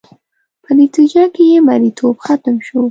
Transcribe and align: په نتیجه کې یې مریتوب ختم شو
په 0.63 0.69
نتیجه 0.79 1.23
کې 1.33 1.43
یې 1.51 1.57
مریتوب 1.67 2.15
ختم 2.25 2.55
شو 2.65 2.77